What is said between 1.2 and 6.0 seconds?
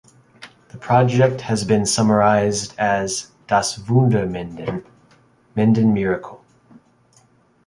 has been summarized as "Das Wunder Minden" (Minden